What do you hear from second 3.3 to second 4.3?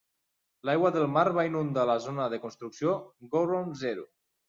Gorund Zero.